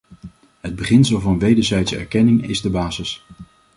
[0.59, 3.25] Het beginsel van wederzijdse erkenning is de basis.